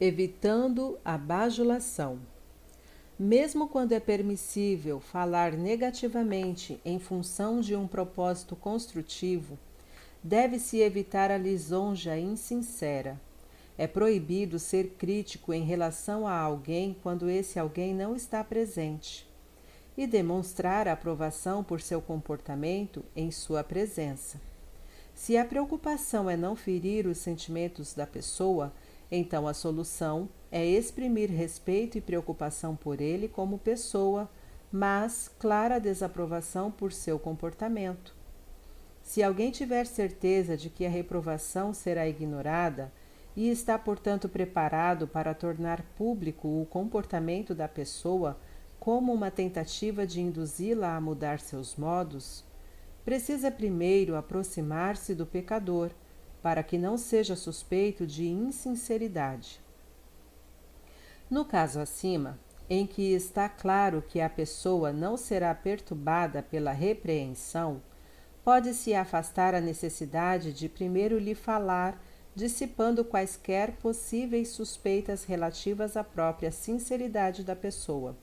evitando 0.00 0.98
a 1.04 1.18
bajulação. 1.18 2.18
Mesmo 3.18 3.68
quando 3.68 3.92
é 3.92 4.00
permissível 4.00 4.98
falar 4.98 5.52
negativamente 5.52 6.80
em 6.86 6.98
função 6.98 7.60
de 7.60 7.76
um 7.76 7.86
propósito 7.86 8.56
construtivo, 8.56 9.58
deve-se 10.22 10.78
evitar 10.78 11.30
a 11.30 11.36
lisonja 11.36 12.18
insincera. 12.18 13.20
É 13.76 13.86
proibido 13.86 14.58
ser 14.58 14.94
crítico 14.98 15.52
em 15.52 15.64
relação 15.64 16.26
a 16.26 16.34
alguém 16.34 16.96
quando 17.02 17.28
esse 17.28 17.58
alguém 17.58 17.94
não 17.94 18.16
está 18.16 18.42
presente, 18.42 19.28
e 19.98 20.06
demonstrar 20.06 20.88
aprovação 20.88 21.62
por 21.62 21.78
seu 21.82 22.00
comportamento 22.00 23.04
em 23.14 23.30
sua 23.30 23.62
presença. 23.62 24.40
Se 25.14 25.36
a 25.36 25.44
preocupação 25.44 26.30
é 26.30 26.38
não 26.38 26.56
ferir 26.56 27.06
os 27.06 27.18
sentimentos 27.18 27.92
da 27.92 28.06
pessoa, 28.06 28.72
então 29.10 29.48
a 29.48 29.54
solução 29.54 30.28
é 30.52 30.64
exprimir 30.64 31.30
respeito 31.30 31.98
e 31.98 32.00
preocupação 32.00 32.76
por 32.76 33.00
ele 33.00 33.28
como 33.28 33.58
pessoa, 33.58 34.28
mas 34.72 35.30
clara 35.38 35.80
desaprovação 35.80 36.70
por 36.70 36.92
seu 36.92 37.18
comportamento. 37.18 38.14
Se 39.02 39.22
alguém 39.22 39.50
tiver 39.50 39.86
certeza 39.86 40.56
de 40.56 40.70
que 40.70 40.86
a 40.86 40.90
reprovação 40.90 41.74
será 41.74 42.06
ignorada 42.06 42.92
e 43.36 43.48
está, 43.48 43.78
portanto, 43.78 44.28
preparado 44.28 45.08
para 45.08 45.34
tornar 45.34 45.82
público 45.96 46.46
o 46.46 46.66
comportamento 46.66 47.54
da 47.54 47.66
pessoa 47.66 48.38
como 48.78 49.12
uma 49.12 49.30
tentativa 49.30 50.06
de 50.06 50.20
induzi-la 50.20 50.96
a 50.96 51.00
mudar 51.00 51.38
seus 51.38 51.76
modos, 51.76 52.44
precisa 53.04 53.50
primeiro 53.50 54.16
aproximar-se 54.16 55.14
do 55.14 55.26
pecador 55.26 55.90
para 56.42 56.62
que 56.62 56.78
não 56.78 56.96
seja 56.96 57.36
suspeito 57.36 58.06
de 58.06 58.26
insinceridade. 58.26 59.60
No 61.30 61.44
caso 61.44 61.80
acima, 61.80 62.38
em 62.68 62.86
que 62.86 63.12
está 63.12 63.48
claro 63.48 64.02
que 64.02 64.20
a 64.20 64.30
pessoa 64.30 64.92
não 64.92 65.16
será 65.16 65.54
perturbada 65.54 66.42
pela 66.42 66.72
repreensão, 66.72 67.82
pode-se 68.44 68.94
afastar 68.94 69.54
a 69.54 69.60
necessidade 69.60 70.52
de 70.52 70.68
primeiro 70.68 71.18
lhe 71.18 71.34
falar, 71.34 72.02
dissipando 72.34 73.04
quaisquer 73.04 73.72
possíveis 73.72 74.48
suspeitas 74.48 75.24
relativas 75.24 75.96
à 75.96 76.04
própria 76.04 76.50
sinceridade 76.50 77.44
da 77.44 77.56
pessoa. 77.56 78.16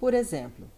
Por 0.00 0.14
exemplo, 0.14 0.70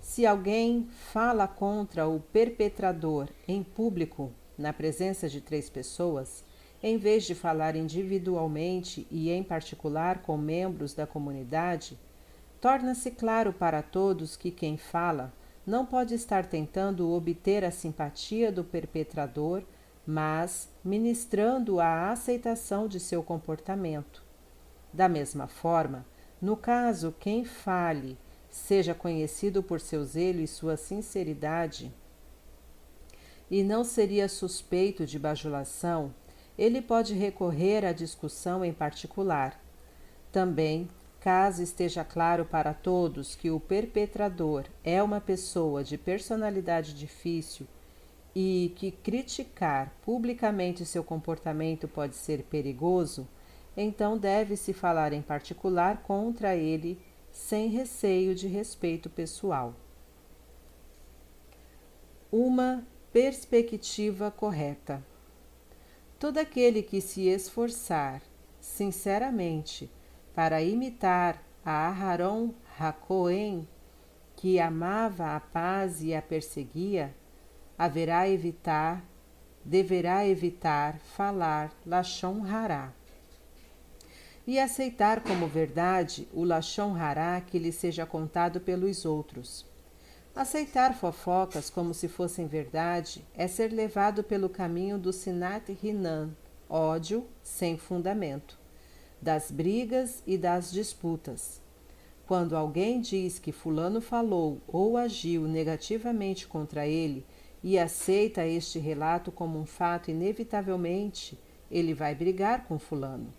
se 0.00 0.26
alguém 0.26 0.88
fala 1.12 1.46
contra 1.46 2.08
o 2.08 2.20
perpetrador 2.20 3.28
em 3.46 3.62
público 3.62 4.32
na 4.60 4.72
presença 4.72 5.28
de 5.28 5.40
três 5.40 5.70
pessoas, 5.70 6.44
em 6.82 6.96
vez 6.96 7.24
de 7.24 7.34
falar 7.34 7.74
individualmente 7.74 9.06
e 9.10 9.30
em 9.30 9.42
particular 9.42 10.22
com 10.22 10.36
membros 10.36 10.94
da 10.94 11.06
comunidade, 11.06 11.98
torna-se 12.60 13.10
claro 13.10 13.52
para 13.52 13.82
todos 13.82 14.36
que 14.36 14.50
quem 14.50 14.76
fala 14.76 15.32
não 15.66 15.84
pode 15.84 16.14
estar 16.14 16.46
tentando 16.46 17.10
obter 17.10 17.64
a 17.64 17.70
simpatia 17.70 18.52
do 18.52 18.62
perpetrador, 18.62 19.62
mas 20.06 20.68
ministrando 20.84 21.80
a 21.80 22.10
aceitação 22.10 22.88
de 22.88 23.00
seu 23.00 23.22
comportamento. 23.22 24.22
Da 24.92 25.08
mesma 25.08 25.46
forma, 25.46 26.04
no 26.40 26.56
caso 26.56 27.14
quem 27.18 27.44
fale 27.44 28.18
seja 28.48 28.94
conhecido 28.94 29.62
por 29.62 29.80
seu 29.80 30.04
zelo 30.04 30.40
e 30.40 30.46
sua 30.46 30.76
sinceridade, 30.76 31.92
e 33.50 33.62
não 33.64 33.82
seria 33.82 34.28
suspeito 34.28 35.04
de 35.04 35.18
bajulação, 35.18 36.14
ele 36.56 36.80
pode 36.80 37.14
recorrer 37.14 37.84
à 37.84 37.92
discussão 37.92 38.64
em 38.64 38.72
particular. 38.72 39.60
Também, 40.30 40.88
caso 41.18 41.62
esteja 41.62 42.04
claro 42.04 42.44
para 42.44 42.72
todos 42.72 43.34
que 43.34 43.50
o 43.50 43.58
perpetrador 43.58 44.66
é 44.84 45.02
uma 45.02 45.20
pessoa 45.20 45.82
de 45.82 45.98
personalidade 45.98 46.94
difícil 46.94 47.66
e 48.34 48.72
que 48.76 48.90
criticar 48.90 49.92
publicamente 50.04 50.84
seu 50.84 51.02
comportamento 51.02 51.88
pode 51.88 52.14
ser 52.14 52.44
perigoso, 52.44 53.26
então 53.76 54.16
deve-se 54.16 54.72
falar 54.72 55.12
em 55.12 55.22
particular 55.22 56.02
contra 56.02 56.54
ele 56.54 57.00
sem 57.32 57.68
receio 57.68 58.34
de 58.34 58.46
respeito 58.46 59.10
pessoal. 59.10 59.74
Uma 62.30 62.84
perspectiva 63.12 64.30
correta. 64.30 65.04
Todo 66.18 66.38
aquele 66.38 66.80
que 66.80 67.00
se 67.00 67.26
esforçar 67.26 68.22
sinceramente 68.60 69.90
para 70.32 70.62
imitar 70.62 71.42
a 71.64 71.88
Aharon 71.88 72.54
Hakohen, 72.78 73.66
que 74.36 74.60
amava 74.60 75.34
a 75.34 75.40
paz 75.40 76.02
e 76.02 76.14
a 76.14 76.22
perseguia, 76.22 77.14
haverá 77.76 78.28
evitar, 78.28 79.04
deverá 79.64 80.24
evitar 80.26 80.98
falar 80.98 81.72
Lashon 81.84 82.44
Hará 82.44 82.92
e 84.46 84.58
aceitar 84.58 85.20
como 85.22 85.48
verdade 85.48 86.28
o 86.32 86.44
Lashon 86.44 86.94
Hará 86.94 87.40
que 87.40 87.58
lhe 87.58 87.72
seja 87.72 88.06
contado 88.06 88.60
pelos 88.60 89.04
outros 89.04 89.69
Aceitar 90.34 90.94
fofocas 90.94 91.68
como 91.68 91.92
se 91.92 92.06
fossem 92.06 92.46
verdade 92.46 93.26
é 93.34 93.48
ser 93.48 93.72
levado 93.72 94.22
pelo 94.22 94.48
caminho 94.48 94.96
do 94.96 95.12
Sinat 95.12 95.72
Rinan, 95.72 96.30
ódio 96.68 97.26
sem 97.42 97.76
fundamento, 97.76 98.56
das 99.20 99.50
brigas 99.50 100.22
e 100.24 100.38
das 100.38 100.70
disputas. 100.70 101.60
Quando 102.28 102.56
alguém 102.56 103.00
diz 103.00 103.40
que 103.40 103.50
Fulano 103.50 104.00
falou 104.00 104.60
ou 104.68 104.96
agiu 104.96 105.48
negativamente 105.48 106.46
contra 106.46 106.86
ele 106.86 107.26
e 107.60 107.76
aceita 107.76 108.46
este 108.46 108.78
relato 108.78 109.32
como 109.32 109.58
um 109.58 109.66
fato, 109.66 110.12
inevitavelmente 110.12 111.36
ele 111.68 111.92
vai 111.92 112.14
brigar 112.14 112.66
com 112.66 112.78
Fulano. 112.78 113.34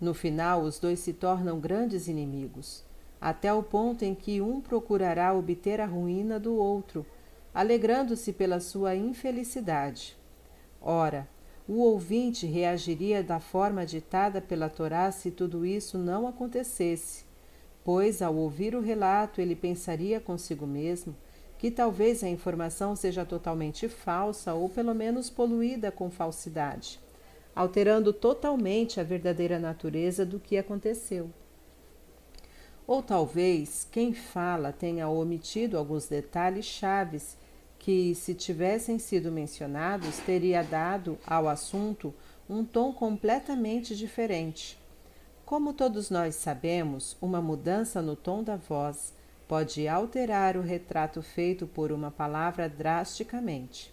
No 0.00 0.14
final, 0.14 0.62
os 0.62 0.78
dois 0.78 1.00
se 1.00 1.12
tornam 1.12 1.58
grandes 1.58 2.06
inimigos 2.06 2.84
até 3.22 3.54
o 3.54 3.62
ponto 3.62 4.04
em 4.04 4.16
que 4.16 4.40
um 4.40 4.60
procurará 4.60 5.32
obter 5.32 5.80
a 5.80 5.86
ruína 5.86 6.40
do 6.40 6.56
outro, 6.56 7.06
alegrando-se 7.54 8.32
pela 8.32 8.58
sua 8.58 8.96
infelicidade. 8.96 10.16
Ora, 10.80 11.28
o 11.68 11.74
ouvinte 11.74 12.46
reagiria 12.46 13.22
da 13.22 13.38
forma 13.38 13.86
ditada 13.86 14.40
pela 14.40 14.68
Torá 14.68 15.12
se 15.12 15.30
tudo 15.30 15.64
isso 15.64 15.96
não 15.98 16.26
acontecesse, 16.26 17.24
pois, 17.84 18.20
ao 18.20 18.34
ouvir 18.34 18.74
o 18.74 18.80
relato, 18.80 19.40
ele 19.40 19.54
pensaria 19.54 20.18
consigo 20.18 20.66
mesmo 20.66 21.14
que 21.58 21.70
talvez 21.70 22.24
a 22.24 22.28
informação 22.28 22.96
seja 22.96 23.24
totalmente 23.24 23.88
falsa 23.88 24.52
ou 24.52 24.68
pelo 24.68 24.96
menos 24.96 25.30
poluída 25.30 25.92
com 25.92 26.10
falsidade, 26.10 26.98
alterando 27.54 28.12
totalmente 28.12 28.98
a 28.98 29.04
verdadeira 29.04 29.60
natureza 29.60 30.26
do 30.26 30.40
que 30.40 30.58
aconteceu. 30.58 31.30
Ou 32.92 33.02
talvez 33.02 33.88
quem 33.90 34.12
fala 34.12 34.70
tenha 34.70 35.08
omitido 35.08 35.78
alguns 35.78 36.08
detalhes 36.08 36.66
chaves 36.66 37.38
que, 37.78 38.14
se 38.14 38.34
tivessem 38.34 38.98
sido 38.98 39.32
mencionados, 39.32 40.18
teria 40.18 40.62
dado 40.62 41.18
ao 41.26 41.48
assunto 41.48 42.12
um 42.46 42.62
tom 42.62 42.92
completamente 42.92 43.96
diferente. 43.96 44.78
Como 45.42 45.72
todos 45.72 46.10
nós 46.10 46.34
sabemos, 46.34 47.16
uma 47.18 47.40
mudança 47.40 48.02
no 48.02 48.14
tom 48.14 48.42
da 48.42 48.56
voz 48.56 49.14
pode 49.48 49.88
alterar 49.88 50.58
o 50.58 50.60
retrato 50.60 51.22
feito 51.22 51.66
por 51.66 51.92
uma 51.92 52.10
palavra 52.10 52.68
drasticamente. 52.68 53.90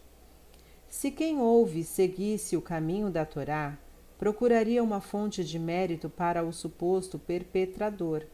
Se 0.90 1.10
quem 1.10 1.40
ouve 1.40 1.86
seguisse 1.86 2.58
o 2.58 2.62
caminho 2.62 3.10
da 3.10 3.24
Torá, 3.24 3.78
procuraria 4.18 4.84
uma 4.84 5.00
fonte 5.00 5.42
de 5.42 5.58
mérito 5.58 6.10
para 6.10 6.44
o 6.44 6.52
suposto 6.52 7.18
perpetrador 7.18 8.26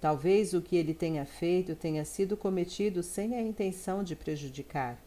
Talvez 0.00 0.54
o 0.54 0.62
que 0.62 0.76
ele 0.76 0.94
tenha 0.94 1.24
feito 1.24 1.74
tenha 1.74 2.04
sido 2.04 2.36
cometido 2.36 3.02
sem 3.02 3.34
a 3.34 3.42
intenção 3.42 4.02
de 4.02 4.16
prejudicar. 4.16 4.98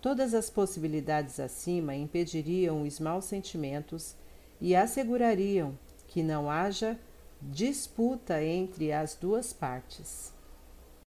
Todas 0.00 0.34
as 0.34 0.50
possibilidades 0.50 1.40
acima 1.40 1.94
impediriam 1.94 2.82
os 2.82 3.00
maus 3.00 3.24
sentimentos 3.24 4.14
e 4.60 4.76
assegurariam 4.76 5.78
que 6.08 6.22
não 6.22 6.50
haja 6.50 6.98
disputa 7.40 8.42
entre 8.42 8.92
as 8.92 9.14
duas 9.14 9.52
partes. 9.52 10.33